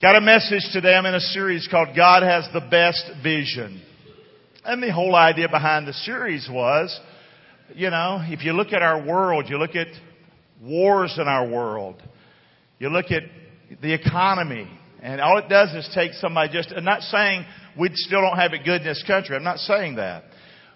[0.00, 0.94] Got a message today.
[0.94, 3.82] I'm in a series called God Has the Best Vision.
[4.64, 6.98] And the whole idea behind the series was,
[7.74, 9.88] you know, if you look at our world, you look at
[10.62, 12.02] wars in our world,
[12.78, 13.24] you look at
[13.82, 14.66] the economy,
[15.02, 17.44] and all it does is take somebody just, I'm not saying
[17.78, 19.36] we still don't have it good in this country.
[19.36, 20.24] I'm not saying that.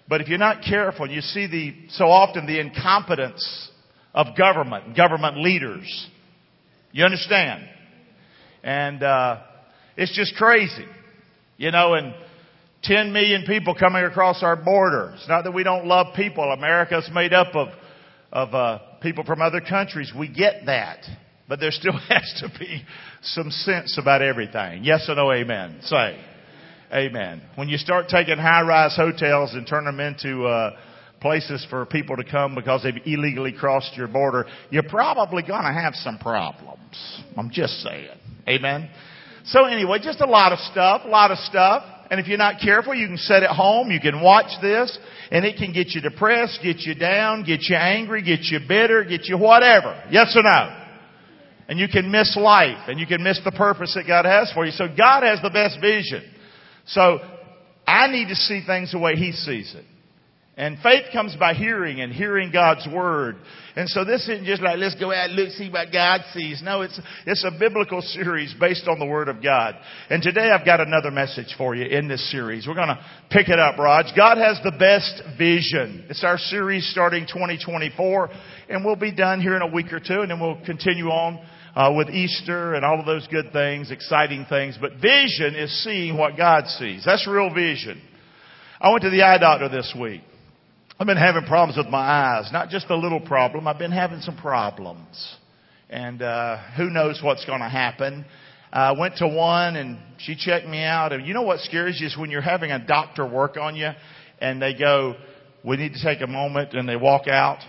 [0.07, 3.71] But if you're not careful, you see the, so often the incompetence
[4.13, 6.09] of government, government leaders.
[6.91, 7.69] You understand?
[8.65, 9.37] And, uh,
[9.95, 10.85] it's just crazy.
[11.57, 12.13] You know, and
[12.83, 15.13] 10 million people coming across our border.
[15.15, 16.43] It's not that we don't love people.
[16.51, 17.69] America's made up of,
[18.33, 20.11] of, uh, people from other countries.
[20.17, 21.05] We get that.
[21.47, 22.83] But there still has to be
[23.21, 24.83] some sense about everything.
[24.83, 25.79] Yes or no, amen.
[25.83, 26.19] Say.
[26.91, 27.41] Amen.
[27.55, 30.71] When you start taking high-rise hotels and turn them into, uh,
[31.21, 35.95] places for people to come because they've illegally crossed your border, you're probably gonna have
[35.95, 37.23] some problems.
[37.35, 38.19] I'm just saying.
[38.47, 38.89] Amen.
[39.45, 41.83] So anyway, just a lot of stuff, a lot of stuff.
[42.09, 44.95] And if you're not careful, you can sit at home, you can watch this,
[45.31, 49.03] and it can get you depressed, get you down, get you angry, get you bitter,
[49.03, 50.03] get you whatever.
[50.11, 50.81] Yes or no?
[51.67, 54.65] And you can miss life, and you can miss the purpose that God has for
[54.65, 54.71] you.
[54.71, 56.23] So God has the best vision.
[56.85, 57.19] So
[57.87, 59.85] I need to see things the way He sees it.
[60.57, 63.35] And faith comes by hearing and hearing God's Word.
[63.75, 66.61] And so this isn't just like, let's go out and look, see what God sees.
[66.63, 69.75] No, it's, it's a biblical series based on the Word of God.
[70.09, 72.67] And today I've got another message for you in this series.
[72.67, 74.15] We're gonna pick it up, Raj.
[74.15, 76.05] God has the best vision.
[76.09, 78.29] It's our series starting 2024,
[78.69, 81.45] and we'll be done here in a week or two, and then we'll continue on
[81.75, 84.77] uh, with Easter and all of those good things, exciting things.
[84.79, 87.03] But vision is seeing what God sees.
[87.05, 88.01] That's real vision.
[88.79, 90.21] I went to the eye doctor this week.
[90.97, 92.49] I've been having problems with my eyes.
[92.53, 93.67] Not just a little problem.
[93.67, 95.35] I've been having some problems.
[95.89, 98.23] And, uh, who knows what's going to happen.
[98.71, 101.11] I uh, went to one and she checked me out.
[101.11, 103.89] And you know what scares you is when you're having a doctor work on you
[104.39, 105.15] and they go,
[105.65, 107.59] we need to take a moment and they walk out.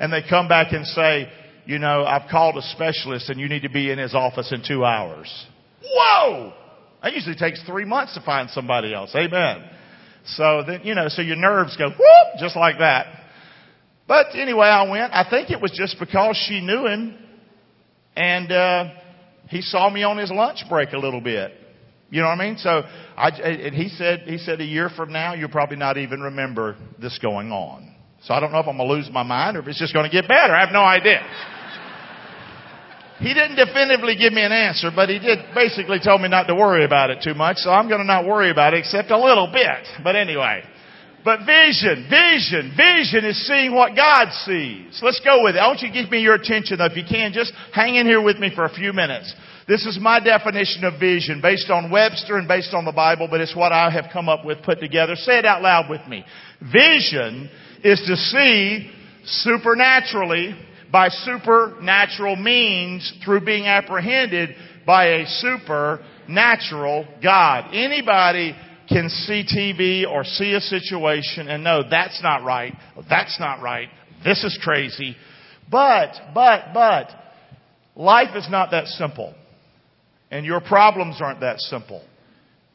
[0.00, 1.28] and they come back and say,
[1.66, 4.64] you know, I've called a specialist and you need to be in his office in
[4.66, 5.32] two hours.
[5.82, 6.52] Whoa!
[7.02, 9.14] That usually takes three months to find somebody else.
[9.14, 9.77] Amen.
[10.36, 13.06] So then, you know, so your nerves go whoop, just like that.
[14.06, 15.12] But anyway, I went.
[15.12, 17.16] I think it was just because she knew him
[18.16, 18.84] and, uh,
[19.48, 21.52] he saw me on his lunch break a little bit.
[22.10, 22.58] You know what I mean?
[22.58, 22.82] So
[23.16, 26.76] I, and he said, he said a year from now, you'll probably not even remember
[27.00, 27.94] this going on.
[28.24, 29.92] So I don't know if I'm going to lose my mind or if it's just
[29.92, 30.54] going to get better.
[30.54, 31.20] I have no idea.
[33.18, 36.54] He didn't definitively give me an answer, but he did basically tell me not to
[36.54, 39.18] worry about it too much, so I'm going to not worry about it except a
[39.18, 40.02] little bit.
[40.04, 40.62] But anyway.
[41.24, 45.00] But vision, vision, vision is seeing what God sees.
[45.02, 45.58] Let's go with it.
[45.58, 47.32] I want you to give me your attention though, if you can.
[47.32, 49.34] Just hang in here with me for a few minutes.
[49.66, 53.40] This is my definition of vision based on Webster and based on the Bible, but
[53.40, 55.16] it's what I have come up with, put together.
[55.16, 56.24] Say it out loud with me.
[56.72, 57.50] Vision
[57.84, 58.90] is to see
[59.24, 60.56] supernaturally
[60.90, 64.54] by supernatural means through being apprehended
[64.86, 67.74] by a supernatural God.
[67.74, 68.54] Anybody
[68.88, 72.72] can see TV or see a situation and know that's not right,
[73.08, 73.88] that's not right,
[74.24, 75.14] this is crazy.
[75.70, 77.10] But, but, but,
[77.94, 79.34] life is not that simple.
[80.30, 82.02] And your problems aren't that simple.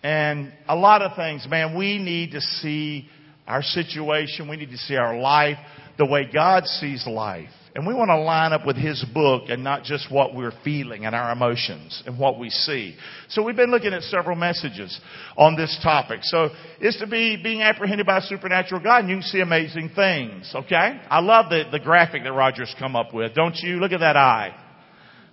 [0.03, 3.07] And a lot of things, man, we need to see
[3.47, 5.57] our situation, we need to see our life
[5.97, 7.49] the way God sees life.
[7.75, 11.05] And we want to line up with His book and not just what we're feeling
[11.05, 12.95] and our emotions and what we see.
[13.29, 14.99] So we've been looking at several messages
[15.35, 16.19] on this topic.
[16.21, 19.89] So it's to be being apprehended by a supernatural God and you can see amazing
[19.95, 20.51] things.
[20.53, 21.01] Okay?
[21.09, 23.33] I love the, the graphic that Roger's come up with.
[23.33, 23.77] Don't you?
[23.77, 24.55] Look at that eye.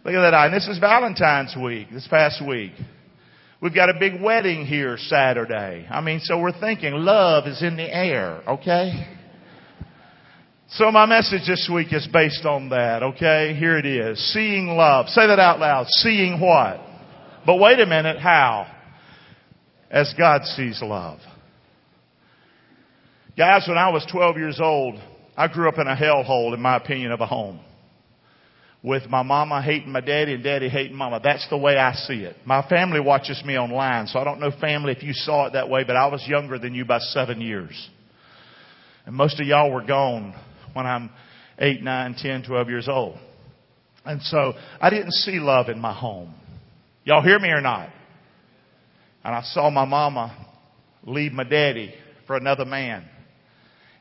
[0.03, 0.47] Look at that eye.
[0.47, 2.73] And this is Valentine's week, this past week.
[3.61, 5.87] We've got a big wedding here Saturday.
[5.91, 9.19] I mean, so we're thinking love is in the air, okay?
[10.75, 13.57] So my message this week is based on that, okay?
[13.59, 14.33] Here it is.
[14.33, 15.09] Seeing love.
[15.09, 15.89] Say that out loud.
[15.89, 16.81] Seeing what?
[17.45, 18.69] But wait a minute, how?
[19.91, 21.19] As God sees love.
[23.37, 24.95] Guys, when I was 12 years old,
[25.37, 27.59] I grew up in a hellhole, in my opinion, of a home.
[28.81, 31.21] With my mama hating my daddy and daddy hating mama.
[31.23, 32.37] That's the way I see it.
[32.45, 35.69] My family watches me online, so I don't know family if you saw it that
[35.69, 37.91] way, but I was younger than you by seven years.
[39.05, 40.35] And most of y'all were gone
[40.73, 41.11] when I'm
[41.59, 43.19] 8, 9, 10, 12 years old.
[44.05, 46.35] And so I didn't see love in my home.
[47.05, 47.91] Y'all hear me or not?
[49.23, 50.49] And I saw my mama
[51.05, 51.95] leave my daddy
[52.27, 53.05] for another man.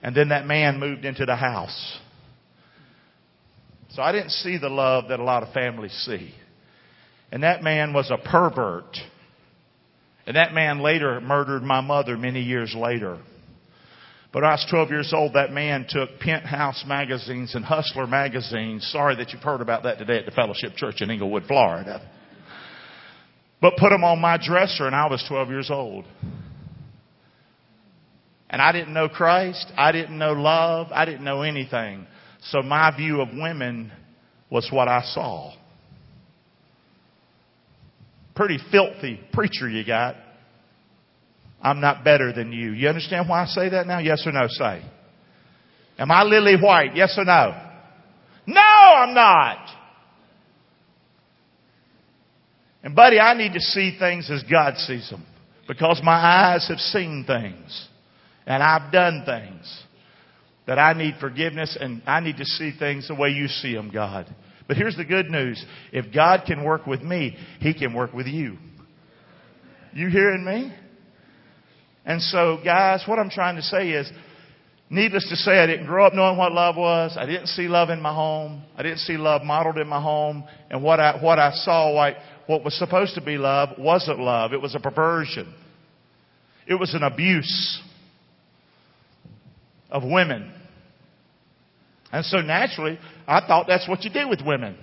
[0.01, 1.99] And then that man moved into the house.
[3.91, 6.33] So I didn't see the love that a lot of families see.
[7.31, 8.97] And that man was a pervert.
[10.25, 13.17] And that man later murdered my mother many years later.
[14.31, 18.87] But when I was 12 years old, that man took Penthouse magazines and Hustler magazines.
[18.91, 22.07] Sorry that you've heard about that today at the Fellowship Church in Englewood, Florida.
[23.59, 26.05] But put them on my dresser and I was 12 years old.
[28.51, 29.71] And I didn't know Christ.
[29.75, 30.87] I didn't know love.
[30.91, 32.05] I didn't know anything.
[32.43, 33.91] So my view of women
[34.49, 35.53] was what I saw.
[38.35, 40.15] Pretty filthy preacher you got.
[41.61, 42.71] I'm not better than you.
[42.71, 43.99] You understand why I say that now?
[43.99, 44.47] Yes or no?
[44.47, 44.83] Say.
[45.97, 46.95] Am I lily white?
[46.95, 47.53] Yes or no?
[48.47, 49.57] No, I'm not.
[52.81, 55.25] And buddy, I need to see things as God sees them.
[55.67, 57.87] Because my eyes have seen things.
[58.47, 59.83] And I've done things.
[60.65, 63.91] That I need forgiveness and I need to see things the way you see them,
[63.91, 64.33] God.
[64.67, 65.63] But here's the good news.
[65.91, 68.57] If God can work with me, He can work with you.
[69.93, 70.73] You hearing me?
[72.05, 74.11] And so, guys, what I'm trying to say is,
[74.89, 77.15] needless to say, I didn't grow up knowing what love was.
[77.17, 78.63] I didn't see love in my home.
[78.75, 80.43] I didn't see love modeled in my home.
[80.69, 82.15] And what I, what I saw, like,
[82.47, 84.53] what was supposed to be love wasn't love.
[84.53, 85.53] It was a perversion.
[86.67, 87.81] It was an abuse
[89.91, 90.51] of women.
[92.11, 92.97] And so naturally,
[93.27, 94.77] I thought that's what you do with women.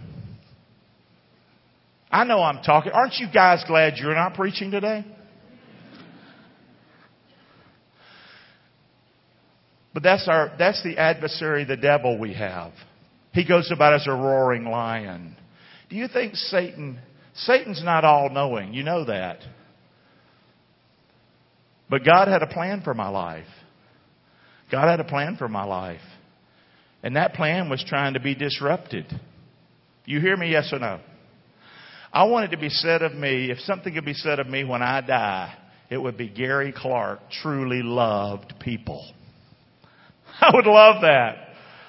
[2.11, 2.93] I know I'm talking.
[2.93, 5.05] Aren't you guys glad you're not preaching today?
[9.97, 12.73] But that's our, that's the adversary, the devil we have.
[13.33, 15.35] He goes about as a roaring lion.
[15.89, 16.99] Do you think Satan,
[17.35, 18.75] Satan's not all knowing.
[18.75, 19.39] You know that.
[21.89, 23.47] But God had a plan for my life.
[24.71, 26.03] God had a plan for my life.
[27.03, 29.07] And that plan was trying to be disrupted.
[30.05, 31.01] You hear me, yes or no?
[32.13, 34.63] I want it to be said of me, if something could be said of me
[34.63, 35.55] when I die,
[35.89, 39.03] it would be Garry Clark truly loved people.
[40.41, 41.49] I would love that.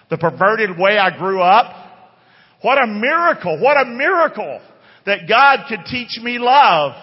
[0.10, 1.74] The perverted way I grew up.
[2.62, 3.60] What a miracle.
[3.60, 4.62] What a miracle
[5.06, 6.94] that God could teach me love.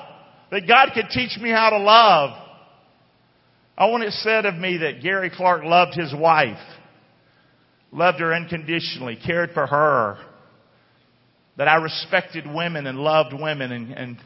[0.50, 2.30] That God could teach me how to love.
[3.76, 6.58] I want it said of me that Garry Clark loved his wife.
[7.92, 9.18] Loved her unconditionally.
[9.24, 10.18] Cared for her.
[11.56, 14.18] That I respected women and loved women and, and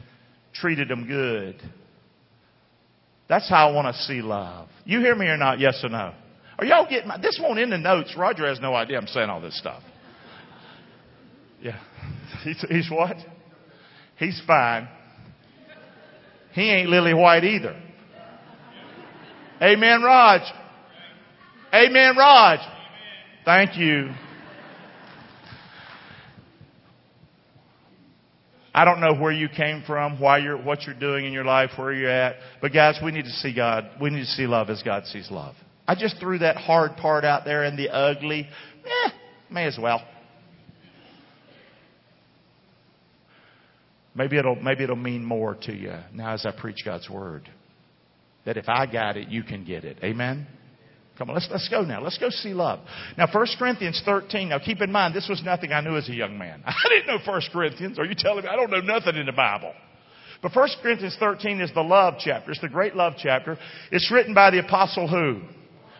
[0.53, 1.55] treated them good.
[3.27, 4.67] That's how I want to see love.
[4.85, 5.59] You hear me or not?
[5.59, 6.13] Yes or no?
[6.59, 8.15] Are y'all getting my, this won't in the notes.
[8.17, 9.81] Roger has no idea I'm saying all this stuff.
[11.61, 11.79] Yeah.
[12.43, 13.15] He's, he's what?
[14.17, 14.87] He's fine.
[16.53, 17.81] He ain't lily white either.
[19.61, 20.41] Amen, Raj.
[21.73, 22.59] Amen, Raj.
[23.45, 24.09] Thank you.
[28.73, 31.71] I don't know where you came from, why you're, what you're doing in your life,
[31.77, 32.35] where you're at.
[32.61, 33.89] But guys, we need to see God.
[34.01, 35.55] We need to see love as God sees love.
[35.89, 38.47] I just threw that hard part out there and the ugly.
[38.85, 39.09] Eh,
[39.49, 40.05] may as well.
[44.13, 47.49] Maybe it'll, maybe it'll mean more to you now as I preach God's Word.
[48.45, 49.97] That if I got it, you can get it.
[50.03, 50.45] Amen?
[51.17, 52.03] Come on, let's, let's go now.
[52.03, 52.81] Let's go see love.
[53.17, 54.49] Now, 1 Corinthians 13.
[54.49, 56.61] Now, keep in mind, this was nothing I knew as a young man.
[56.67, 57.97] I didn't know 1 Corinthians.
[57.97, 59.73] Are you telling me I don't know nothing in the Bible?
[60.43, 62.51] But 1 Corinthians 13 is the love chapter.
[62.51, 63.57] It's the great love chapter.
[63.91, 65.41] It's written by the apostle who?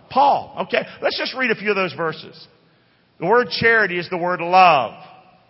[0.09, 0.55] Paul.
[0.67, 2.47] Okay, let's just read a few of those verses.
[3.19, 4.93] The word charity is the word love.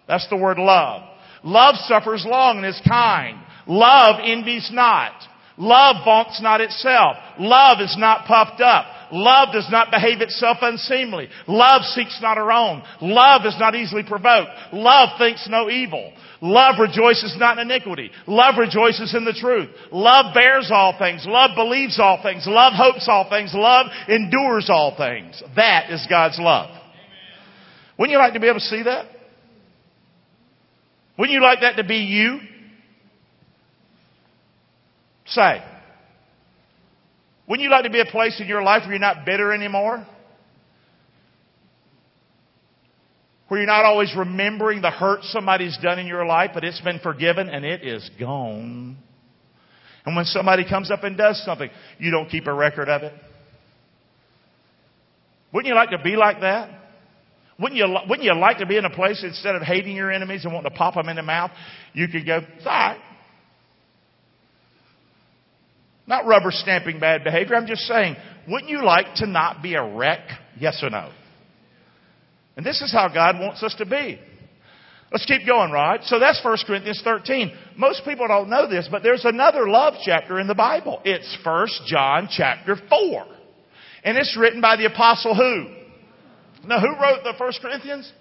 [0.08, 1.04] That's the word love.
[1.44, 3.40] Love suffers long and is kind.
[3.68, 5.14] Love envies not.
[5.58, 7.18] Love vaunts not itself.
[7.40, 8.86] Love is not puffed up.
[9.12, 11.30] Love does not behave itself unseemly.
[11.48, 12.84] Love seeks not her own.
[13.02, 14.52] Love is not easily provoked.
[14.74, 16.14] Love thinks no evil.
[16.42, 18.12] Love rejoices not in iniquity.
[18.28, 19.70] Love rejoices in the truth.
[19.92, 21.26] Love bears all things.
[21.28, 22.46] Love believes all things.
[22.48, 23.52] Love hopes all things.
[23.54, 25.42] Love endures all things.
[25.56, 26.70] That is God's love.
[27.98, 29.08] Wouldn't you like to be able to see that?
[31.18, 32.40] Wouldn't you like that to be you?
[35.26, 35.62] Say.
[37.50, 40.06] Wouldn't you like to be a place in your life where you're not bitter anymore?
[43.48, 47.00] Where you're not always remembering the hurt somebody's done in your life, but it's been
[47.00, 48.98] forgiven and it is gone.
[50.06, 53.14] And when somebody comes up and does something, you don't keep a record of it.
[55.52, 56.70] Wouldn't you like to be like that?
[57.60, 60.46] Wouldn't you, wouldn't you like to be in a place instead of hating your enemies
[60.46, 61.50] and wanting to pop them in the mouth,
[61.94, 63.00] you could go, it's all right.
[66.10, 67.56] Not rubber stamping bad behavior.
[67.56, 68.16] I'm just saying,
[68.48, 70.28] wouldn't you like to not be a wreck?
[70.60, 71.12] Yes or no?
[72.58, 74.20] And this is how God wants us to be.
[75.12, 76.02] Let's keep going, Rod.
[76.04, 77.52] So that's 1 Corinthians 13.
[77.78, 81.00] Most people don't know this, but there's another love chapter in the Bible.
[81.06, 83.26] It's 1 John chapter 4.
[84.04, 86.68] And it's written by the apostle who?
[86.68, 88.12] Now, who wrote the 1 Corinthians?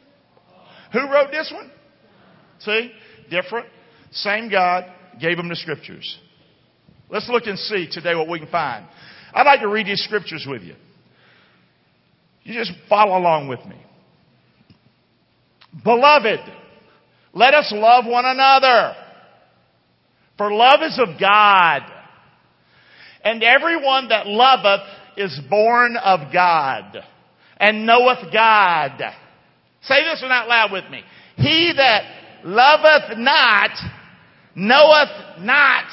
[0.93, 1.71] Who wrote this one?
[2.61, 2.93] See?
[3.31, 3.67] Different.
[4.13, 4.85] Same God
[5.21, 6.19] gave them the scriptures.
[7.11, 8.87] Let's look and see today what we can find.
[9.33, 10.75] I'd like to read these scriptures with you.
[12.43, 13.77] You just follow along with me.
[15.85, 16.41] Beloved,
[17.33, 18.95] let us love one another.
[20.39, 21.83] For love is of God.
[23.23, 24.87] And everyone that loveth
[25.17, 26.97] is born of God
[27.59, 28.99] and knoweth God.
[29.83, 31.03] Say this one out loud with me.
[31.37, 32.03] He that
[32.45, 33.71] loveth not
[34.55, 35.85] knoweth not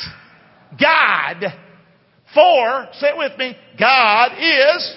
[0.79, 1.43] God.
[2.33, 4.95] For, say it with me, God is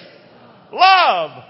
[0.73, 1.43] love.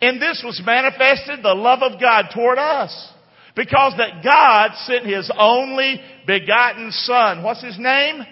[0.00, 3.12] And this was manifested the love of God toward us.
[3.54, 7.42] Because that God sent His only begotten Son.
[7.42, 8.22] What's His name?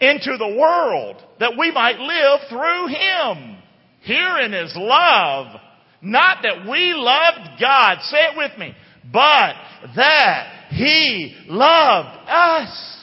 [0.00, 3.56] Into the world that we might live through Him.
[4.02, 5.60] Herein is love.
[6.02, 7.98] Not that we loved God.
[8.02, 8.74] Say it with me.
[9.12, 9.54] But
[9.96, 12.97] that He loved us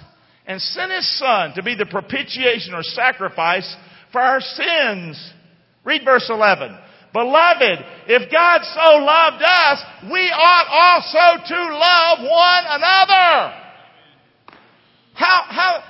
[0.48, 3.76] and sent His Son to be the propitiation or sacrifice
[4.12, 5.34] for our sins.
[5.84, 6.78] Read verse 11.
[7.14, 13.62] Beloved, if God so loved us, we ought also to love one another.
[15.14, 15.84] How, how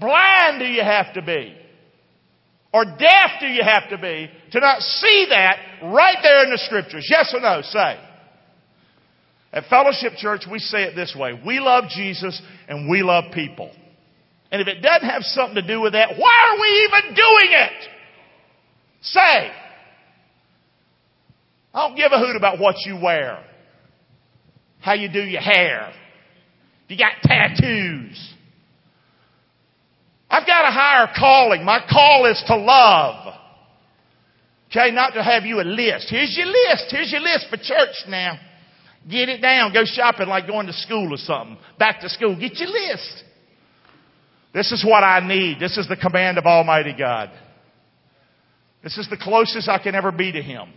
[0.00, 1.56] blind do you have to be?
[2.72, 6.58] Or deaf do you have to be to not see that right there in the
[6.58, 7.06] scriptures?
[7.08, 7.62] Yes or no?
[7.62, 7.98] Say.
[9.52, 11.40] At Fellowship Church, we say it this way.
[11.44, 13.70] We love Jesus and we love people.
[14.52, 17.50] And if it doesn't have something to do with that, why are we even doing
[17.50, 17.88] it?
[19.02, 19.50] Say.
[21.72, 23.44] I don't give a hoot about what you wear,
[24.80, 25.92] how you do your hair,
[26.88, 28.34] you got tattoos.
[30.28, 31.64] I've got a higher calling.
[31.64, 33.34] My call is to love.
[34.70, 36.08] Okay, not to have you a list.
[36.08, 36.86] Here's your list.
[36.90, 38.38] Here's your list for church now.
[39.08, 39.72] Get it down.
[39.72, 41.56] Go shopping like going to school or something.
[41.78, 42.38] Back to school.
[42.38, 43.24] Get your list.
[44.52, 45.58] This is what I need.
[45.60, 47.30] This is the command of Almighty God.
[48.82, 50.72] This is the closest I can ever be to Him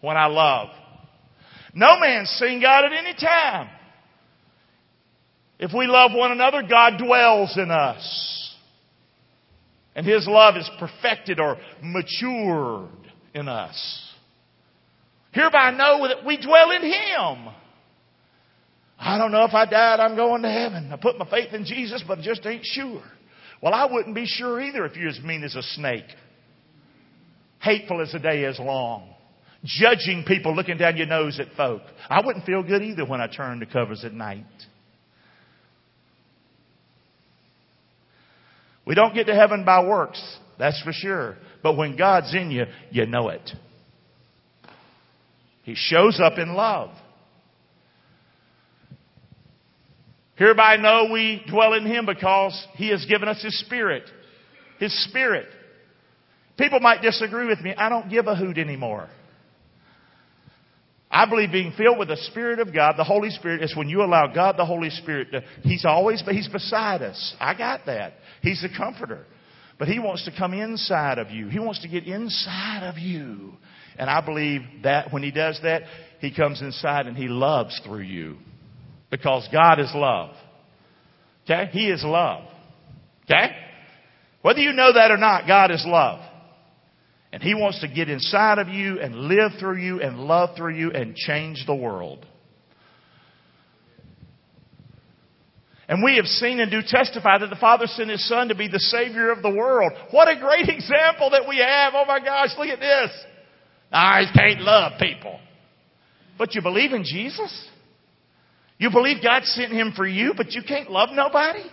[0.00, 0.68] when I love.
[1.74, 3.68] No man's seen God at any time.
[5.58, 8.56] If we love one another, God dwells in us.
[9.94, 12.88] And His love is perfected or matured
[13.34, 14.09] in us.
[15.32, 17.54] Hereby know that we dwell in Him.
[18.98, 20.92] I don't know if I died, I'm going to heaven.
[20.92, 23.02] I put my faith in Jesus, but I just ain't sure.
[23.62, 26.04] Well, I wouldn't be sure either if you're as mean as a snake.
[27.60, 29.10] Hateful as the day is long
[29.64, 31.82] judging people, looking down your nose at folk.
[32.08, 34.44] I wouldn't feel good either when I turned the covers at night.
[38.86, 40.20] We don't get to heaven by works,
[40.58, 41.36] that's for sure.
[41.62, 43.48] But when God's in you, you know it.
[45.62, 46.90] He shows up in love.
[50.36, 54.04] Hereby know we dwell in Him because He has given us His Spirit.
[54.78, 55.46] His Spirit.
[56.56, 57.74] People might disagree with me.
[57.74, 59.08] I don't give a hoot anymore.
[61.10, 64.02] I believe being filled with the Spirit of God, the Holy Spirit, is when you
[64.02, 67.34] allow God, the Holy Spirit, to, He's always, but He's beside us.
[67.40, 68.14] I got that.
[68.42, 69.26] He's the comforter.
[69.78, 71.48] But He wants to come inside of you.
[71.48, 73.54] He wants to get inside of you.
[74.00, 75.82] And I believe that when He does that,
[76.20, 78.38] He comes inside and He loves through you.
[79.10, 80.30] Because God is love.
[81.44, 81.68] Okay?
[81.70, 82.44] He is love.
[83.24, 83.54] Okay?
[84.40, 86.20] Whether you know that or not, God is love.
[87.30, 90.76] And He wants to get inside of you and live through you and love through
[90.76, 92.24] you and change the world.
[95.88, 98.68] And we have seen and do testify that the Father sent His Son to be
[98.68, 99.92] the Savior of the world.
[100.10, 101.92] What a great example that we have.
[101.94, 103.10] Oh my gosh, look at this.
[103.92, 105.38] I can't love people.
[106.38, 107.68] But you believe in Jesus?
[108.78, 111.64] You believe God sent Him for you, but you can't love nobody?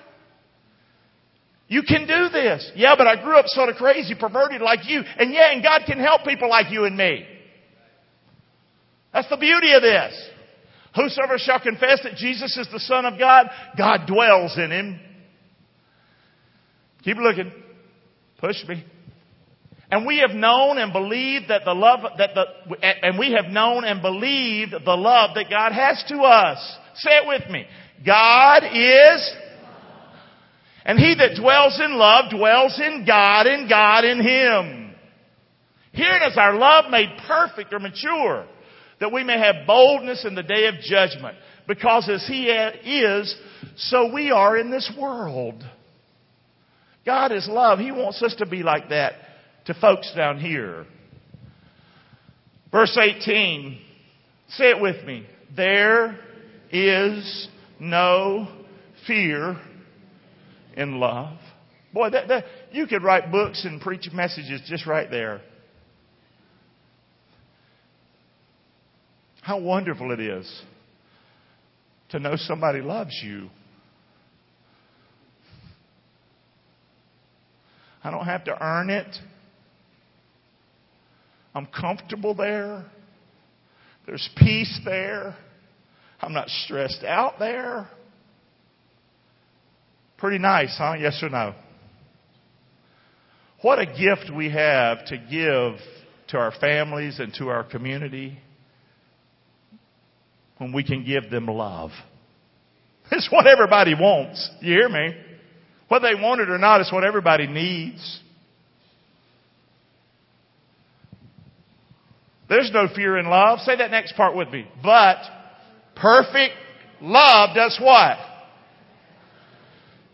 [1.70, 2.72] You can do this.
[2.76, 5.02] Yeah, but I grew up sort of crazy, perverted like you.
[5.18, 7.26] And yeah, and God can help people like you and me.
[9.14, 10.30] That's the beauty of this.
[10.96, 13.48] Whosoever shall confess that Jesus is the Son of God,
[13.78, 15.00] God dwells in him.
[17.04, 17.52] Keep looking.
[18.40, 18.84] Push me.
[19.90, 22.46] And we have known and believed that the love that the
[23.04, 26.78] and we have known and believed the love that God has to us.
[26.96, 27.66] Say it with me.
[28.06, 29.32] God is
[30.84, 34.96] and he that dwells in love dwells in God and God in him.
[35.94, 38.46] Herein is our love made perfect or mature.
[39.00, 41.38] that we may have boldness in the day of judgment.
[41.68, 43.36] Because as He is,
[43.76, 45.64] so we are in this world.
[47.06, 47.80] God is love.
[47.80, 49.14] He wants us to be like that
[49.68, 50.86] to folks down here.
[52.72, 53.80] Verse 18,
[54.50, 55.28] say it with me.
[55.56, 56.18] There
[56.72, 57.48] is
[57.80, 58.48] no
[59.06, 59.60] fear
[60.76, 61.38] in love.
[61.94, 65.42] Boy, that, that, you could write books and preach messages just right there.
[69.42, 70.62] How wonderful it is
[72.10, 73.50] to know somebody loves you.
[78.02, 79.18] I don't have to earn it.
[81.58, 82.86] I'm comfortable there.
[84.06, 85.36] There's peace there.
[86.22, 87.90] I'm not stressed out there.
[90.20, 90.94] Pretty nice, huh?
[91.00, 91.56] Yes or no?
[93.64, 95.80] What a gift we have to give
[96.28, 98.38] to our families and to our community
[100.60, 101.90] when we can give them love.
[103.12, 104.48] It's what everybody wants.
[104.60, 105.16] You hear me?
[105.88, 108.20] Whether they want it or not, it's what everybody needs.
[112.50, 113.60] There's no fear in love.
[113.60, 114.68] Say that next part with me.
[114.82, 115.18] But
[115.96, 116.54] perfect
[117.02, 118.18] love does what?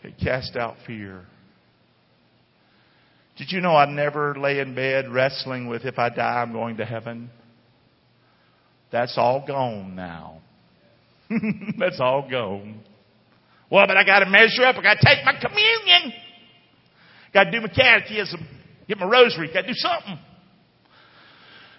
[0.04, 1.26] It casts out fear.
[3.38, 6.78] Did you know I never lay in bed wrestling with if I die, I'm going
[6.78, 7.30] to heaven?
[8.92, 10.42] That's all gone now.
[11.80, 12.82] That's all gone.
[13.72, 14.76] Well, but I got to measure up.
[14.76, 16.14] I got to take my communion.
[17.34, 18.46] Got to do my catechism.
[18.88, 19.50] Get my rosary.
[19.52, 20.20] Got to do something.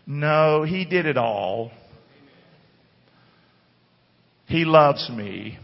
[0.07, 1.71] No, He did it all.
[4.47, 5.59] He loves me.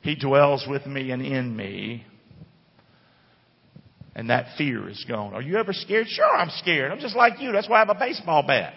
[0.00, 2.04] He dwells with me and in me.
[4.14, 5.34] And that fear is gone.
[5.34, 6.08] Are you ever scared?
[6.08, 6.90] Sure, I'm scared.
[6.90, 7.52] I'm just like you.
[7.52, 8.74] That's why I have a baseball bat.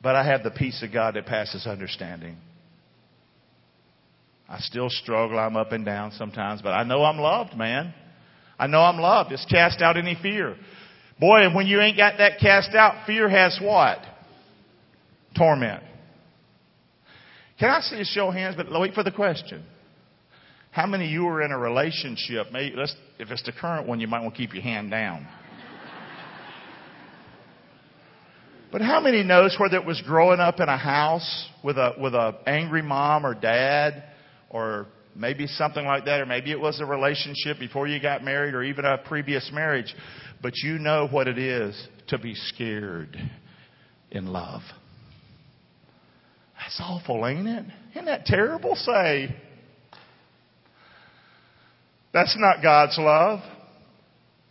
[0.00, 2.36] But I have the peace of God that passes understanding.
[4.48, 5.38] I still struggle.
[5.38, 7.92] I'm up and down sometimes, but I know I'm loved, man.
[8.58, 9.32] I know I'm loved.
[9.32, 10.56] It's cast out any fear.
[11.18, 13.98] Boy, and when you ain't got that cast out, fear has what?
[15.36, 15.82] Torment.
[17.58, 18.54] Can I see a show of hands?
[18.56, 19.64] But wait for the question.
[20.70, 22.48] How many of you are in a relationship?
[22.52, 25.26] Maybe let's, if it's the current one, you might want to keep your hand down.
[28.72, 32.14] But how many knows whether it was growing up in a house with a with
[32.14, 34.02] a angry mom or dad,
[34.50, 38.54] or maybe something like that, or maybe it was a relationship before you got married,
[38.54, 39.94] or even a previous marriage,
[40.42, 43.16] but you know what it is to be scared
[44.10, 44.62] in love.
[46.58, 47.64] That's awful, ain't it?
[47.92, 48.74] Isn't that terrible?
[48.74, 49.34] Say.
[52.12, 53.40] That's not God's love.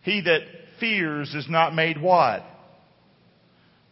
[0.01, 0.41] He that
[0.79, 2.43] fears is not made what?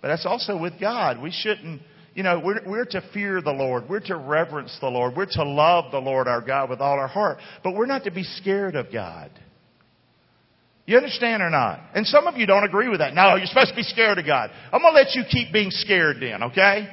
[0.01, 1.21] But that's also with God.
[1.21, 1.81] We shouldn't,
[2.13, 3.89] you know, we're, we're to fear the Lord.
[3.89, 5.15] We're to reverence the Lord.
[5.15, 7.39] We're to love the Lord our God with all our heart.
[7.63, 9.31] But we're not to be scared of God.
[10.85, 11.79] You understand or not?
[11.95, 13.13] And some of you don't agree with that.
[13.13, 14.51] No, you're supposed to be scared of God.
[14.71, 16.87] I'm going to let you keep being scared then, okay?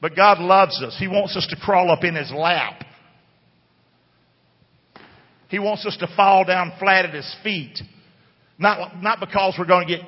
[0.00, 0.96] But God loves us.
[0.98, 2.82] He wants us to crawl up in His lap.
[5.48, 7.78] He wants us to fall down flat at His feet.
[8.58, 10.06] Not, not because we're going to get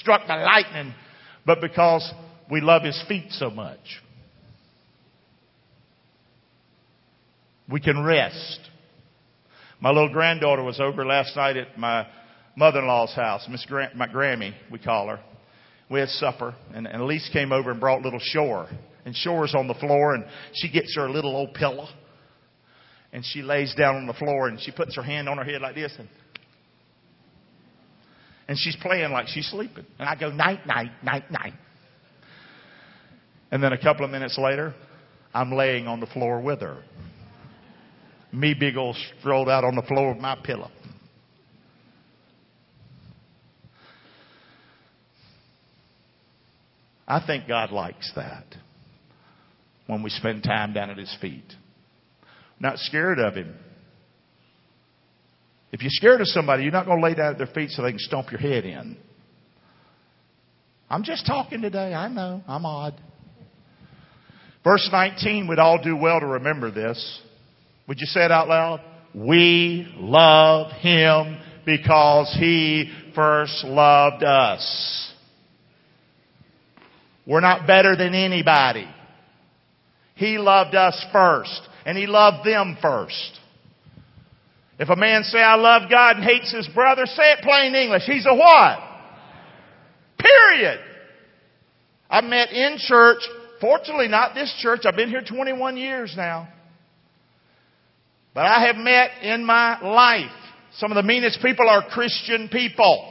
[0.00, 0.94] struck by lightning,
[1.46, 2.12] but because
[2.50, 3.78] we love His feet so much.
[7.70, 8.60] We can rest.
[9.80, 12.06] My little granddaughter was over last night at my
[12.56, 15.20] mother-in-law's house, Miss Gra- my Grammy, we call her.
[15.90, 18.68] We had supper, and, and Elise came over and brought little Shore.
[19.04, 20.24] And Shore's on the floor, and
[20.54, 21.88] she gets her little old pillow,
[23.12, 25.60] and she lays down on the floor, and she puts her hand on her head
[25.60, 26.08] like this, and
[28.48, 29.86] and she's playing like she's sleeping.
[29.98, 31.54] And I go, night, night, night, night.
[33.50, 34.74] And then a couple of minutes later,
[35.34, 36.82] I'm laying on the floor with her.
[38.32, 40.70] Me big old strolled out on the floor with my pillow.
[47.06, 48.46] I think God likes that
[49.86, 51.44] when we spend time down at His feet.
[52.58, 53.54] Not scared of Him.
[55.72, 57.82] If you're scared of somebody, you're not going to lay down at their feet so
[57.82, 58.96] they can stomp your head in.
[60.90, 61.94] I'm just talking today.
[61.94, 62.42] I know.
[62.46, 62.94] I'm odd.
[64.62, 67.20] Verse 19, we'd all do well to remember this.
[67.88, 68.80] Would you say it out loud?
[69.14, 75.12] We love Him because He first loved us.
[77.26, 78.86] We're not better than anybody.
[80.14, 81.68] He loved us first.
[81.84, 83.40] and he loved them first.
[84.82, 88.02] If a man say, I love God and hates his brother, say it plain English.
[88.04, 88.80] He's a what?
[90.18, 90.80] Period.
[92.10, 93.20] I met in church,
[93.60, 96.48] fortunately not this church, I've been here 21 years now.
[98.34, 100.32] But I have met in my life
[100.74, 103.08] some of the meanest people are Christian people.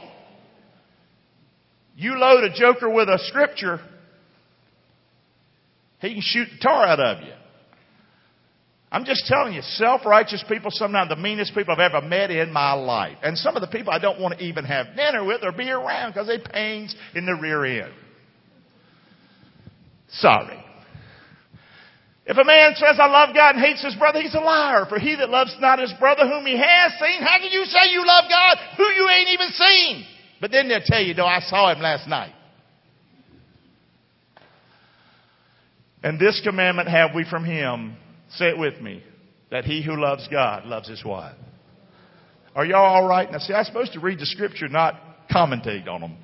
[1.96, 3.80] You load a joker with a scripture,
[6.00, 7.32] he can shoot the tar out of you.
[8.92, 12.74] I'm just telling you, self-righteous people, sometimes the meanest people I've ever met in my
[12.74, 13.16] life.
[13.22, 15.70] And some of the people I don't want to even have dinner with or be
[15.70, 17.94] around because they pains in the rear end.
[20.10, 20.62] Sorry.
[22.26, 24.84] If a man says, I love God and hates his brother, he's a liar.
[24.86, 27.92] For he that loves not his brother whom he has seen, how can you say
[27.92, 30.04] you love God who you ain't even seen?
[30.38, 32.34] But then they'll tell you, no, I saw him last night.
[36.02, 37.96] And this commandment have we from him,
[38.36, 39.02] say it with me,
[39.50, 41.36] that he who loves God loves his wife.
[42.54, 43.30] Are y'all all right?
[43.30, 44.94] Now see, I'm supposed to read the scripture, not
[45.30, 46.16] commentate on them.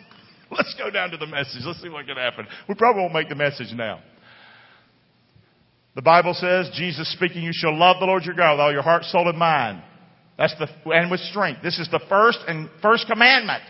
[0.50, 1.62] Let's go down to the message.
[1.64, 2.46] Let's see what can happen.
[2.68, 4.00] We probably won't make the message now.
[5.94, 8.82] The Bible says, Jesus speaking, you shall love the Lord your God with all your
[8.82, 9.82] heart, soul, and mind.
[10.38, 11.62] That's the, and with strength.
[11.62, 13.62] This is the first and first commandment.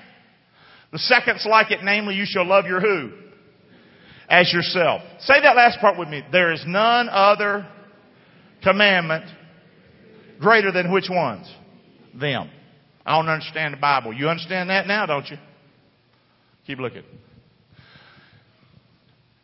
[0.93, 3.11] The second's like it, namely, you shall love your who?
[4.29, 5.03] As yourself.
[5.21, 6.23] Say that last part with me.
[6.31, 7.67] There is none other
[8.63, 9.25] commandment
[10.41, 11.53] greater than which ones?
[12.15, 12.51] Them.
[13.05, 14.13] I don't understand the Bible.
[14.13, 15.37] You understand that now, don't you?
[16.67, 17.03] Keep looking.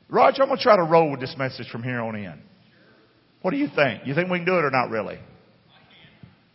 [0.09, 2.41] Roger, I'm going to try to roll with this message from here on in.
[3.43, 4.07] What do you think?
[4.07, 5.19] You think we can do it or not really?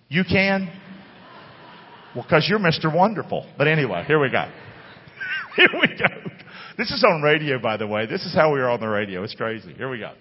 [0.10, 0.72] You can?
[2.16, 2.94] Well, because you're Mr.
[2.94, 3.48] Wonderful.
[3.58, 4.46] But anyway, here we go.
[5.56, 6.32] here we go.
[6.78, 8.06] This is on radio, by the way.
[8.06, 9.24] This is how we are on the radio.
[9.24, 9.74] It's crazy.
[9.74, 10.12] Here we go.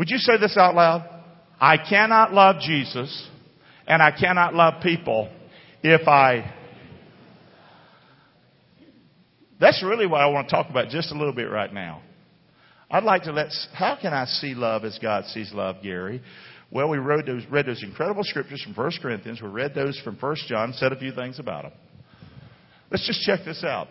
[0.00, 1.06] Would you say this out loud?
[1.60, 3.28] I cannot love Jesus
[3.86, 5.30] and I cannot love people
[5.82, 6.54] if I.
[9.60, 12.00] That's really what I want to talk about just a little bit right now.
[12.90, 16.22] I'd like to let, how can I see love as God sees love, Garry?
[16.70, 19.42] Well, we read those, read those incredible scriptures from 1 Corinthians.
[19.42, 21.72] We read those from 1 John, said a few things about them.
[22.90, 23.88] Let's just check this out.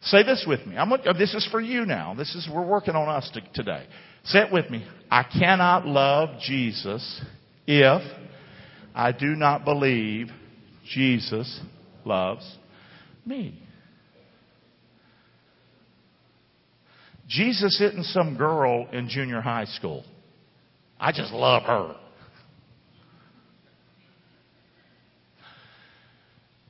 [0.00, 0.78] Say this with me.
[0.78, 2.14] I'm, this is for you now.
[2.14, 3.86] This is, we're working on us to, today.
[4.24, 4.86] Say it with me.
[5.10, 7.22] I cannot love Jesus
[7.66, 8.02] if
[8.94, 10.28] I do not believe
[10.84, 11.60] Jesus
[12.04, 12.58] loves
[13.24, 13.60] me.
[17.28, 20.04] Jesus isn't some girl in junior high school.
[20.98, 21.96] I just love her.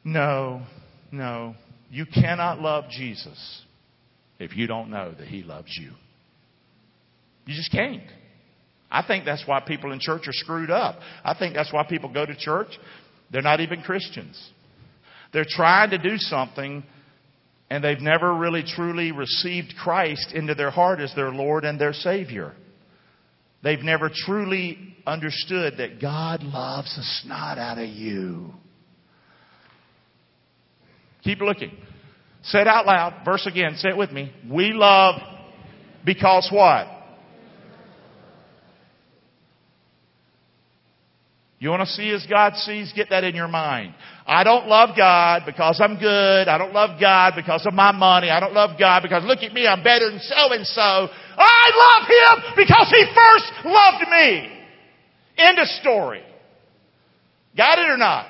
[0.05, 0.63] No,
[1.11, 1.55] no.
[1.91, 3.63] You cannot love Jesus
[4.39, 5.93] if you don't know that He loves you.
[7.51, 8.05] You just can't.
[8.93, 11.01] I think that's why people in church are screwed up.
[11.25, 12.69] I think that's why people go to church.
[13.33, 14.41] They're not even Christians.
[15.33, 16.85] They're trying to do something
[17.69, 21.93] and they've never really truly received Christ into their heart as their Lord and their
[21.93, 22.55] Savior.
[23.65, 28.53] They've never truly understood that God loves the snot out of you.
[31.25, 31.73] Keep looking.
[32.45, 33.25] Say it out loud.
[33.25, 33.75] Verse again.
[33.75, 34.33] Say it with me.
[34.49, 35.21] We love
[36.05, 37.00] because what?
[41.61, 42.91] You want to see as God sees?
[42.95, 43.95] Get that in your mind.
[44.27, 46.49] I don't love God because I'm good.
[46.49, 48.31] I don't love God because of my money.
[48.31, 50.81] I don't love God because look at me, I'm better than so and so.
[50.81, 54.59] I love Him because He first loved me.
[55.37, 56.23] End of story.
[57.55, 58.27] Got it or not?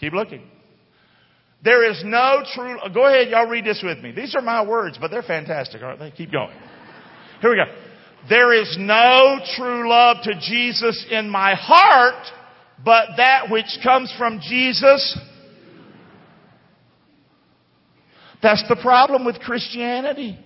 [0.00, 0.48] Keep looking.
[1.62, 4.12] There is no true, go ahead, y'all read this with me.
[4.12, 6.10] These are my words, but they're fantastic, aren't they?
[6.10, 6.56] Keep going.
[7.42, 7.64] Here we go.
[8.28, 12.26] There is no true love to Jesus in my heart,
[12.84, 15.18] but that which comes from Jesus.
[18.42, 20.38] That's the problem with Christianity.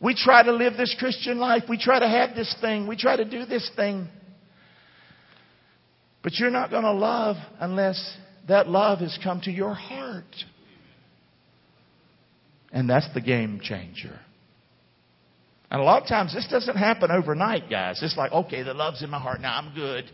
[0.00, 1.64] We try to live this Christian life.
[1.68, 2.88] We try to have this thing.
[2.88, 4.08] We try to do this thing.
[6.22, 8.16] But you're not going to love unless
[8.48, 10.24] that love has come to your heart.
[12.72, 14.18] And that's the game changer.
[15.72, 17.98] And a lot of times this doesn't happen overnight, guys.
[18.02, 19.40] It's like, okay, the love's in my heart.
[19.40, 20.04] Now I'm good.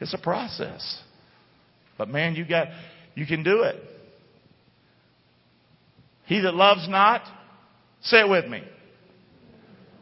[0.00, 1.00] It's a process.
[1.96, 2.68] But man, you got,
[3.14, 3.82] you can do it.
[6.26, 7.22] He that loves not,
[8.02, 8.62] say it with me,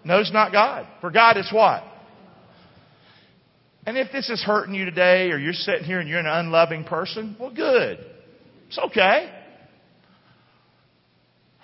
[0.05, 0.88] knows not God.
[1.01, 1.85] For God is what?
[3.87, 6.83] And if this is hurting you today, or you're sitting here and you're an unloving
[6.83, 8.05] person, well, good.
[8.66, 9.38] It's okay.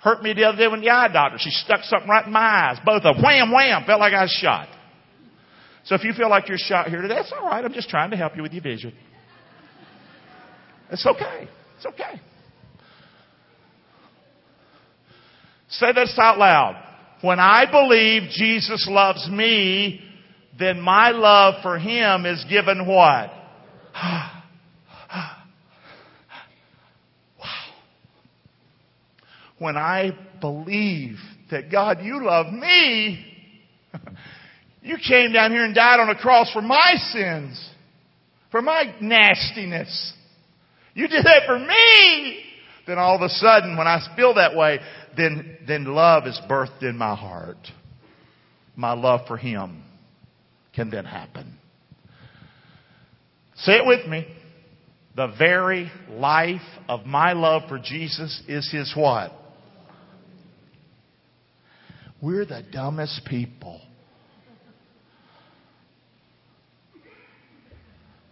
[0.05, 1.39] Hurt me the other day when the eye doctor.
[1.39, 2.77] She stuck something right in my eyes.
[2.85, 3.15] Both of.
[3.23, 3.85] Wham, wham.
[3.85, 4.67] Felt like I was shot.
[5.85, 7.65] So if you feel like you're shot here today, that's all right.
[7.65, 8.93] I'm just trying to help you with your vision.
[10.91, 11.47] It's okay.
[11.77, 12.21] It's okay.
[15.69, 16.83] Say this out loud.
[17.21, 20.01] When I believe Jesus loves me,
[20.59, 23.31] then my love for Him is given what?
[23.95, 24.34] Ah.
[29.57, 31.15] When I believe
[31.51, 33.25] that God, you love me,
[34.81, 37.69] you came down here and died on a cross for my sins,
[38.51, 40.13] for my nastiness.
[40.93, 42.41] You did that for me.
[42.87, 44.79] Then all of a sudden, when I feel that way,
[45.17, 47.57] then, then love is birthed in my heart.
[48.75, 49.83] My love for Him
[50.75, 51.57] can then happen.
[53.57, 54.27] Say it with me.
[55.15, 59.31] The very life of my love for Jesus is His what?
[62.21, 63.81] We're the dumbest people.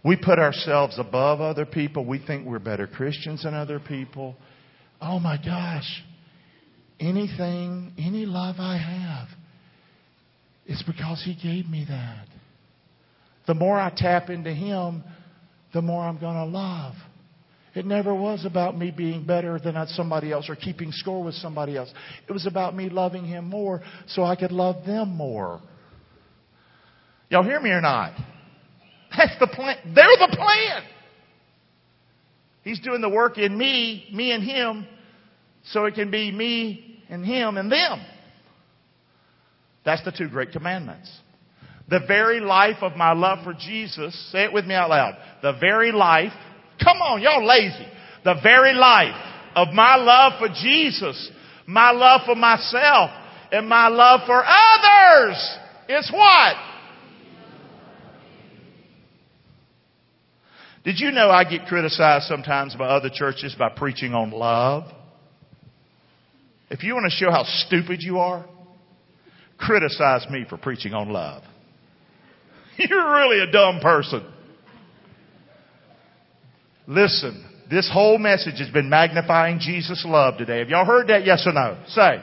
[0.03, 2.05] We put ourselves above other people.
[2.05, 4.35] We think we're better Christians than other people.
[5.01, 6.03] Oh my gosh
[7.03, 9.27] anything, any love I have,
[10.65, 12.27] is because He gave me that.
[13.45, 15.03] The more I tap into Him,
[15.73, 16.93] the more I'm going to love.
[17.75, 21.75] It never was about me being better than somebody else or keeping score with somebody
[21.75, 21.91] else.
[22.27, 25.59] It was about me loving Him more so I could love them more.
[27.29, 28.13] Y'all hear me or not?
[29.17, 29.77] That's the plan.
[29.95, 30.83] They're the plan.
[32.63, 34.87] He's doing the work in me, me and Him,
[35.65, 38.05] so it can be me and him and them.
[39.85, 41.11] That's the two great commandments.
[41.89, 45.17] The very life of my love for Jesus, say it with me out loud.
[45.41, 46.31] The very life,
[46.83, 47.87] come on, y'all lazy.
[48.23, 49.15] The very life
[49.55, 51.31] of my love for Jesus,
[51.65, 53.11] my love for myself,
[53.51, 55.57] and my love for others
[55.89, 56.55] is what?
[60.83, 64.83] Did you know I get criticized sometimes by other churches by preaching on love?
[66.69, 68.45] If you want to show how stupid you are,
[69.57, 71.43] criticize me for preaching on love.
[72.77, 74.25] You're really a dumb person.
[76.87, 80.59] Listen, this whole message has been magnifying Jesus' love today.
[80.59, 81.25] Have y'all heard that?
[81.25, 81.77] Yes or no?
[81.87, 82.21] Say.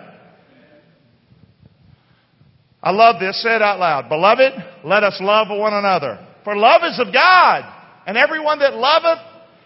[2.83, 3.43] I love this.
[3.43, 4.09] Say it out loud.
[4.09, 4.53] Beloved,
[4.85, 6.27] let us love one another.
[6.45, 7.65] For love is of God,
[8.07, 9.19] and everyone that loveth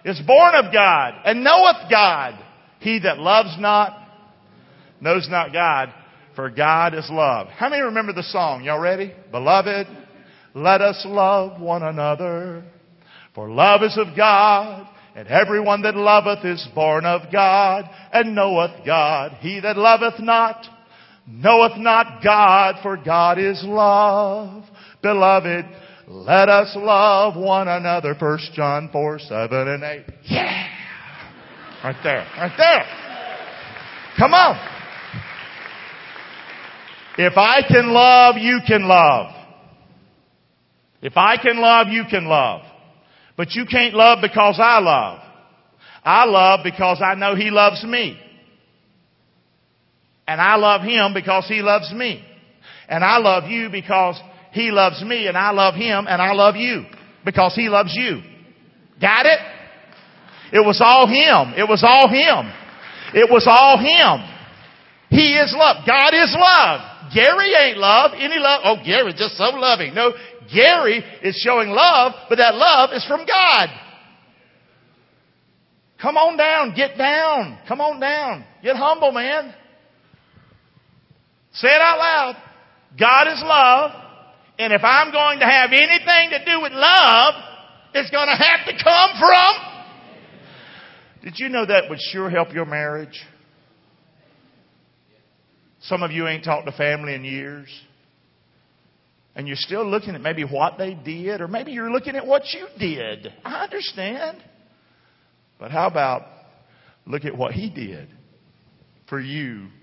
[0.04, 2.38] is born of God, and knoweth God.
[2.80, 4.00] He that loves not
[5.00, 5.92] knows not God,
[6.35, 7.48] for God is love.
[7.48, 8.64] How many remember the song?
[8.64, 9.12] Y'all ready?
[9.30, 9.87] Beloved,
[10.54, 12.64] let us love one another,
[13.34, 18.84] for love is of God, and everyone that loveth is born of God, and knoweth
[18.86, 19.32] God.
[19.40, 20.64] He that loveth not,
[21.26, 24.64] knoweth not God, for God is love.
[25.02, 25.64] Beloved,
[26.06, 28.14] let us love one another.
[28.14, 30.04] First John 4, 7 and 8.
[30.24, 30.68] Yeah!
[31.82, 32.26] Right there.
[32.38, 32.84] Right there.
[34.16, 34.70] Come on.
[37.18, 39.34] If I can love, you can love.
[41.02, 42.62] If I can love, you can love.
[43.36, 45.20] But you can't love because I love.
[46.04, 48.18] I love because I know He loves me.
[50.26, 52.24] And I love Him because He loves me.
[52.88, 54.20] And I love you because
[54.52, 56.84] He loves me and I love Him and I love you
[57.24, 58.22] because He loves you.
[59.00, 59.38] Got it?
[60.52, 61.54] It was all Him.
[61.58, 62.52] It was all Him.
[63.14, 64.30] It was all Him.
[65.10, 65.86] He is love.
[65.86, 67.12] God is love.
[67.14, 68.12] Garry ain't love.
[68.16, 68.62] Any love?
[68.64, 69.94] Oh, Garry just so loving.
[69.94, 70.12] No,
[70.54, 73.68] Garry is showing love, but that love is from God.
[76.00, 76.74] Come on down.
[76.74, 77.58] Get down.
[77.66, 78.44] Come on down.
[78.62, 79.54] Get humble, man.
[81.54, 82.36] Say it out loud.
[82.98, 83.90] God is love.
[84.58, 87.34] And if I'm going to have anything to do with love,
[87.94, 89.54] it's going to have to come from.
[91.24, 93.24] Did you know that would sure help your marriage?
[95.82, 97.68] Some of you ain't talked to family in years.
[99.36, 102.42] And you're still looking at maybe what they did, or maybe you're looking at what
[102.52, 103.32] you did.
[103.44, 104.38] I understand.
[105.58, 106.22] But how about
[107.06, 108.08] look at what he did
[109.08, 109.68] for you?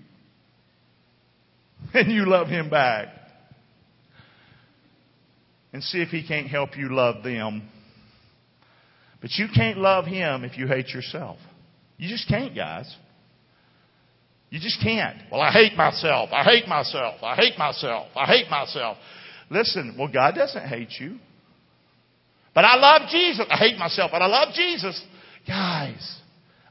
[1.94, 3.08] And you love him back.
[5.72, 7.68] And see if he can't help you love them.
[9.20, 11.38] But you can't love him if you hate yourself.
[11.98, 12.94] You just can't, guys.
[14.50, 15.16] You just can't.
[15.30, 16.30] Well, I hate myself.
[16.32, 17.16] I hate myself.
[17.22, 18.08] I hate myself.
[18.14, 18.96] I hate myself.
[19.52, 21.18] Listen, well, God doesn't hate you.
[22.54, 23.46] But I love Jesus.
[23.50, 25.00] I hate myself, but I love Jesus.
[25.46, 26.18] Guys,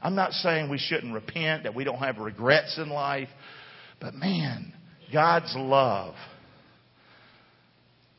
[0.00, 3.28] I'm not saying we shouldn't repent, that we don't have regrets in life.
[4.00, 4.72] But man,
[5.12, 6.14] God's love.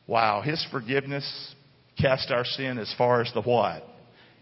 [0.06, 1.54] Wow, His forgiveness
[2.00, 3.84] cast our sin as far as the what?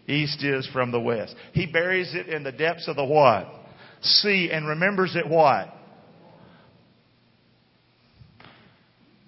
[0.07, 1.35] East is from the west.
[1.53, 3.47] He buries it in the depths of the what?
[4.01, 5.73] Sea and remembers it what?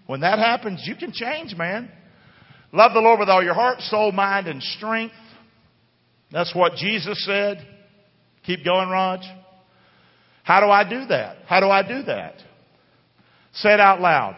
[0.08, 1.91] When that happens, you can change, man.
[2.72, 5.15] Love the Lord with all your heart, soul, mind, and strength.
[6.32, 7.65] That's what Jesus said.
[8.46, 9.22] Keep going, Raj.
[10.44, 11.38] How do I do that?
[11.48, 12.36] How do I do that?
[13.54, 14.36] Say it out loud.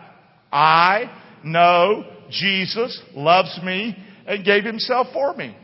[0.51, 1.11] I
[1.43, 5.55] know Jesus loves me and gave himself for me.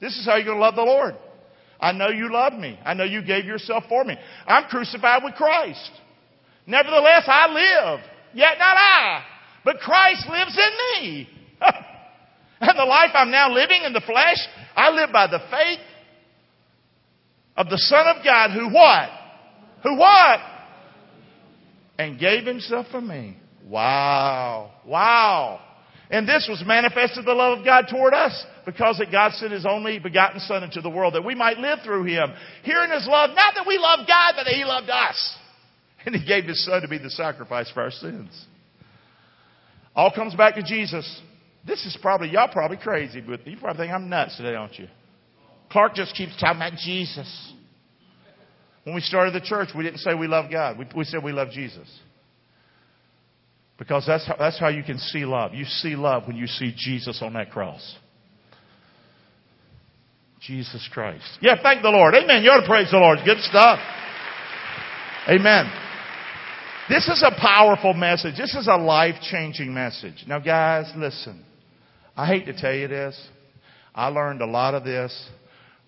[0.00, 1.14] This is how you're going to love the Lord.
[1.78, 2.78] I know you love me.
[2.84, 4.16] I know you gave yourself for me.
[4.46, 5.90] I'm crucified with Christ.
[6.66, 8.00] Nevertheless, I live.
[8.34, 9.24] Yet not I,
[9.66, 11.28] but Christ lives in me.
[12.60, 14.38] and the life I'm now living in the flesh,
[14.76, 15.80] I live by the faith
[17.56, 19.08] of the Son of God who what?
[19.82, 20.38] Who what?
[21.98, 23.36] And gave himself for me.
[23.64, 24.70] Wow.
[24.86, 25.60] Wow.
[26.10, 29.66] And this was manifested the love of God toward us because that God sent His
[29.66, 32.32] only begotten Son into the world that we might live through Him.
[32.62, 35.36] Hearing His love, not that we love God, but that He loved us.
[36.06, 38.46] And He gave His Son to be the sacrifice for our sins.
[39.96, 41.20] All comes back to Jesus.
[41.66, 43.52] This is probably, y'all probably crazy with me.
[43.52, 44.86] You probably think I'm nuts today, don't you?
[45.70, 47.52] Clark just keeps talking about Jesus.
[48.84, 50.78] When we started the church, we didn't say we love God.
[50.78, 51.88] We, we said we love Jesus.
[53.78, 55.54] Because that's how, that's how you can see love.
[55.54, 57.96] You see love when you see Jesus on that cross.
[60.40, 61.24] Jesus Christ.
[61.40, 62.14] Yeah, thank the Lord.
[62.14, 62.44] Amen.
[62.44, 63.18] You ought to praise the Lord.
[63.24, 63.80] Good stuff.
[65.28, 65.66] Amen.
[66.88, 68.36] This is a powerful message.
[68.36, 70.24] This is a life changing message.
[70.28, 71.44] Now, guys, listen.
[72.16, 73.20] I hate to tell you this.
[73.92, 75.28] I learned a lot of this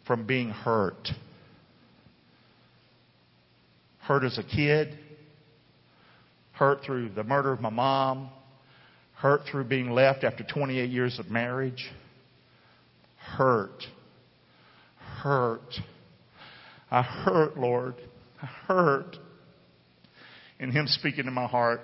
[0.09, 1.09] from being hurt.
[4.01, 4.99] Hurt as a kid,
[6.53, 8.31] hurt through the murder of my mom,
[9.15, 11.91] hurt through being left after 28 years of marriage.
[13.19, 13.85] Hurt.
[15.23, 15.75] Hurt.
[16.91, 17.95] I hurt, Lord.
[18.43, 19.17] I hurt.
[20.61, 21.81] And Him speaking to my heart,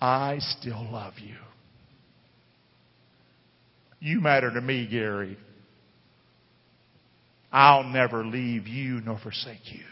[0.00, 1.36] I still love you.
[4.00, 5.38] You matter to me, Garry.
[7.50, 9.84] I'll never leave you nor forsake you.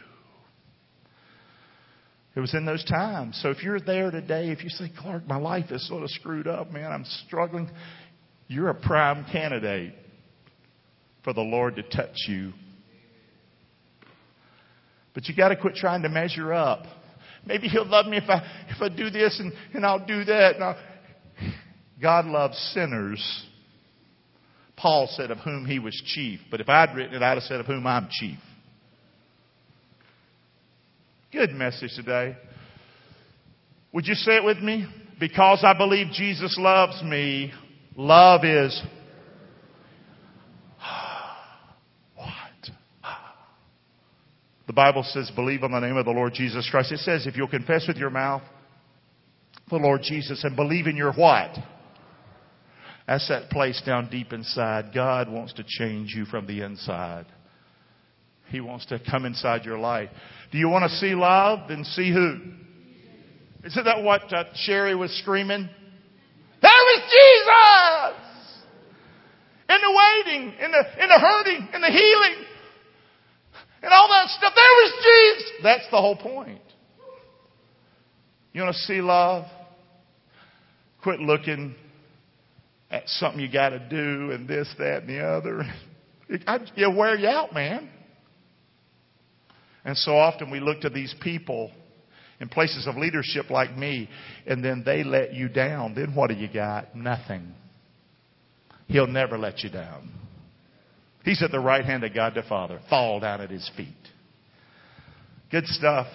[2.34, 3.38] It was in those times.
[3.42, 6.46] So if you're there today, if you say, Clark, my life is sort of screwed
[6.46, 7.70] up, man, I'm struggling,
[8.48, 9.94] you're a prime candidate
[11.24, 12.52] for the Lord to touch you.
[15.14, 16.84] But you got to quit trying to measure up.
[17.46, 20.54] Maybe He'll love me if I if I do this and, and I'll do that.
[20.56, 20.76] And I'll...
[22.00, 23.46] God loves sinners.
[24.76, 27.60] Paul said of whom he was chief, but if I'd written it, I'd have said
[27.60, 28.38] of whom I'm chief.
[31.30, 32.36] Good message today.
[33.92, 34.86] Would you say it with me?
[35.20, 37.52] Because I believe Jesus loves me,
[37.96, 38.82] love is.
[42.16, 42.28] what?
[44.72, 46.92] The Bible says, believe on the name of the Lord Jesus Christ.
[46.92, 48.40] It says, if you'll confess with your mouth
[49.68, 51.50] the Lord Jesus and believe in your what?
[53.06, 54.92] That's that place down deep inside.
[54.94, 57.26] God wants to change you from the inside.
[58.48, 60.08] He wants to come inside your life.
[60.52, 61.68] Do you want to see love?
[61.68, 62.38] Then see who?
[63.66, 65.68] Isn't that what uh, Sherry was screaming?
[66.62, 68.64] There was Jesus!
[69.68, 72.41] In the waiting, in the, in the hurting, in the healing,
[73.82, 74.52] and all that stuff.
[74.54, 75.52] There was Jesus!
[75.62, 76.60] That's the whole point.
[78.52, 79.44] You want to see love?
[81.02, 81.74] Quit looking
[82.90, 85.64] at something you got to do and this, that, and the other.
[86.76, 87.88] It'll wear you out, man.
[89.84, 91.70] And so often we look to these people
[92.40, 94.08] in places of leadership like me,
[94.46, 95.94] and then they let you down.
[95.94, 96.94] Then what do you got?
[96.94, 97.52] Nothing.
[98.86, 100.10] He'll never let you down.
[101.24, 102.80] He's at the right hand of God the Father.
[102.90, 103.88] Fall down at his feet.
[105.50, 106.06] Good stuff.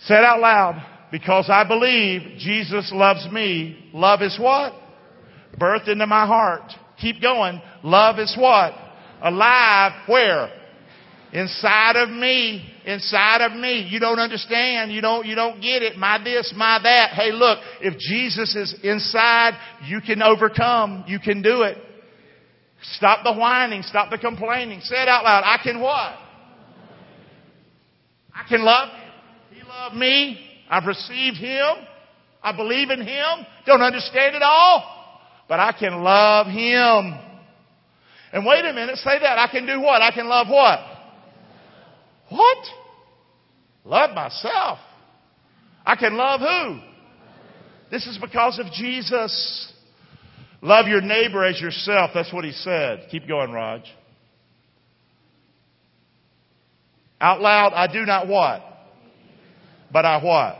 [0.00, 0.86] Say it out loud.
[1.10, 3.90] Because I believe Jesus loves me.
[3.92, 4.72] Love is what?
[5.58, 6.72] Birthed into my heart.
[7.00, 7.60] Keep going.
[7.82, 8.72] Love is what?
[9.22, 10.50] Alive where?
[11.32, 12.68] Inside of me.
[12.86, 13.86] Inside of me.
[13.88, 14.92] You don't understand.
[14.92, 15.96] You don't, you don't get it.
[15.96, 17.10] My this, my that.
[17.10, 19.52] Hey look, if Jesus is inside,
[19.86, 21.04] you can overcome.
[21.06, 21.78] You can do it.
[22.92, 23.82] Stop the whining.
[23.82, 24.80] Stop the complaining.
[24.80, 25.42] Say it out loud.
[25.44, 26.18] I can what?
[28.34, 29.10] I can love him.
[29.50, 30.38] He loved me.
[30.68, 31.86] I've received him.
[32.42, 33.46] I believe in him.
[33.66, 34.84] Don't understand it all.
[35.48, 37.20] But I can love him.
[38.32, 39.38] And wait a minute, say that.
[39.38, 40.02] I can do what?
[40.02, 40.80] I can love what?
[42.28, 42.66] What?
[43.84, 44.78] Love myself.
[45.86, 46.80] I can love who?
[47.90, 49.72] This is because of Jesus.
[50.64, 52.12] Love your neighbor as yourself.
[52.14, 53.08] That's what he said.
[53.10, 53.82] Keep going, Raj.
[57.20, 58.62] Out loud, I do not what?
[59.92, 60.56] But I what?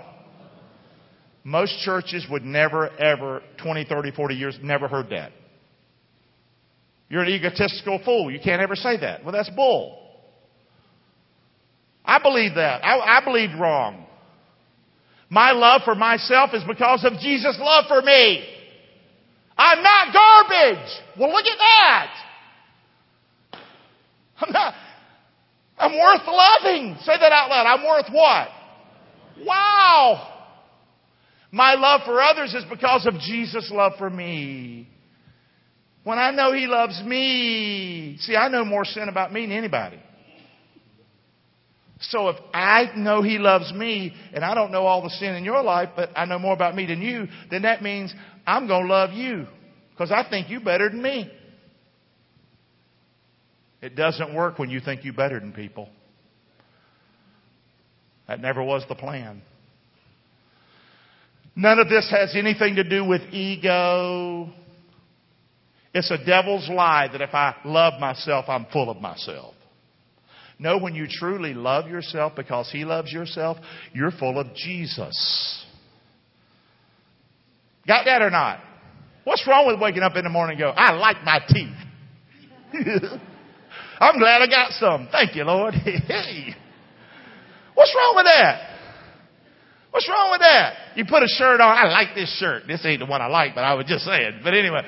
[1.42, 5.32] Most churches would never, ever, 20, 30, 40 years, never heard that.
[7.08, 8.30] You're an egotistical fool.
[8.30, 9.24] You can't ever say that.
[9.24, 9.98] Well, that's bull.
[12.04, 12.84] I believe that.
[12.84, 13.24] I, I
[13.58, 14.04] wrong.
[15.30, 18.53] My love for myself is because of Jesus' love for me.
[19.56, 20.90] I'm not garbage.
[21.18, 22.14] Well, look at that.
[24.40, 24.74] I'm not,
[25.78, 26.96] I'm worth loving.
[27.02, 27.66] Say that out loud.
[27.66, 28.48] I'm worth what?
[29.46, 30.30] Wow.
[31.52, 34.88] My love for others is because of Jesus' love for me.
[36.02, 40.00] When I know He loves me, see, I know more sin about me than anybody.
[42.00, 45.44] So if I know He loves me and I don't know all the sin in
[45.44, 48.12] your life, but I know more about me than you, then that means
[48.46, 49.46] I'm going to love you
[49.90, 51.30] because I think you better than me.
[53.80, 55.88] It doesn't work when you think you better than people.
[58.26, 59.42] That never was the plan.
[61.56, 64.48] None of this has anything to do with ego.
[65.92, 69.54] It's a devil's lie that if I love myself, I'm full of myself.
[70.58, 73.58] No, when you truly love yourself because He loves yourself,
[73.92, 75.63] you're full of Jesus.
[77.86, 78.60] Got that or not?
[79.24, 81.76] What's wrong with waking up in the morning and go, I like my teeth?
[84.00, 85.08] I'm glad I got some.
[85.10, 85.74] Thank you, Lord.
[85.84, 86.54] hey.
[87.74, 88.70] What's wrong with that?
[89.90, 90.74] What's wrong with that?
[90.96, 91.76] You put a shirt on.
[91.76, 92.64] I like this shirt.
[92.66, 94.40] This ain't the one I like, but I was just saying.
[94.42, 94.82] But anyway,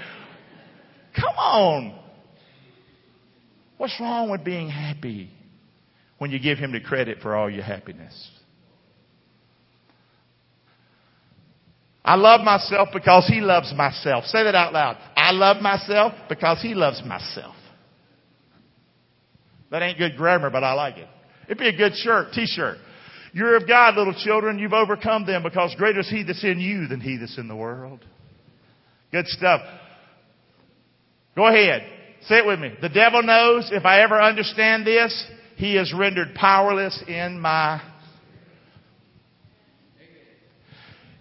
[1.14, 1.98] come on.
[3.78, 5.30] What's wrong with being happy
[6.18, 8.30] when you give Him the credit for all your happiness?
[12.06, 14.24] I love myself because He loves myself.
[14.26, 14.96] Say that out loud.
[15.16, 17.56] I love myself because He loves myself.
[19.70, 21.08] That ain't good grammar, but I like it.
[21.46, 22.78] It'd be a good shirt, t-shirt.
[23.32, 24.58] You're of God, little children.
[24.58, 27.56] You've overcome them because greater is He that's in you than He that's in the
[27.56, 28.04] world.
[29.10, 29.60] Good stuff.
[31.34, 31.82] Go ahead.
[32.22, 32.72] Say it with me.
[32.80, 35.26] The devil knows if I ever understand this,
[35.56, 37.80] he is rendered powerless in my.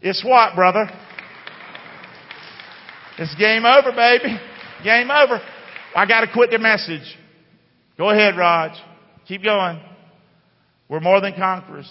[0.08, 0.88] It's what, brother?
[3.18, 4.40] It's game over, baby.
[4.84, 5.42] Game over.
[5.96, 7.18] I gotta quit the message.
[7.98, 8.78] Go ahead, Raj.
[9.28, 9.82] Keep going.
[10.88, 11.90] We're more than conquerors.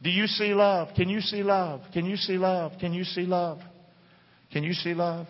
[0.00, 0.90] Do you see love?
[0.94, 1.80] Can you see love?
[1.92, 2.74] Can you see love?
[2.78, 3.58] Can you see love?
[4.52, 5.26] Can you see love?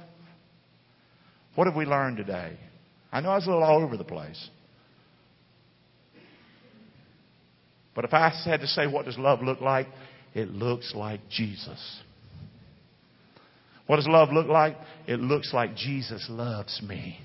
[1.55, 2.59] What have we learned today?
[3.11, 4.51] I know I was a little all over the place.
[7.95, 9.87] But if I had to say, what does love look like?
[10.35, 12.03] It looks like Jesus.
[13.89, 14.77] What does love look like?
[15.07, 17.19] It looks like Jesus loves me.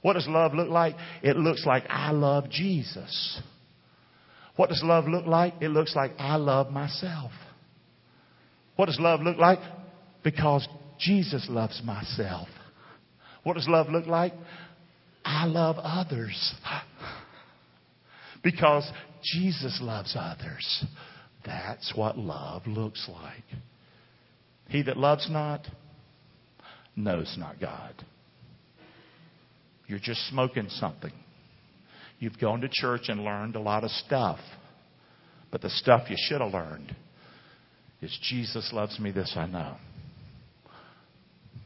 [0.00, 0.96] What does love look like?
[1.22, 3.40] It looks like I love Jesus.
[4.56, 5.54] What does love look like?
[5.60, 7.32] It looks like I love myself.
[8.76, 9.58] What does love look like?
[10.22, 10.66] Because
[10.98, 12.48] Jesus loves myself.
[13.42, 14.32] What does love look like?
[15.22, 16.54] I love others.
[18.42, 18.90] Because
[19.22, 20.84] Jesus loves others.
[21.44, 23.44] That's what love looks like.
[24.68, 25.66] He that loves not
[26.96, 27.94] knows not God.
[29.86, 31.12] You're just smoking something.
[32.18, 34.38] You've gone to church and learned a lot of stuff.
[35.50, 36.94] But the stuff you should have learned
[38.00, 39.76] is Jesus loves me, this I know.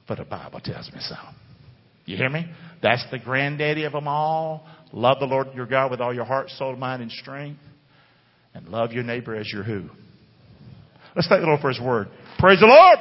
[0.06, 1.16] But the Bible tells me so.
[2.06, 2.46] You hear me?
[2.82, 4.66] That's the granddaddy of them all.
[4.92, 7.60] Love the Lord your God with all your heart, soul, mind, and strength.
[8.54, 9.90] And love your neighbor as your who.
[11.14, 12.08] Let's thank the Lord for his word.
[12.38, 12.98] Praise the Lord!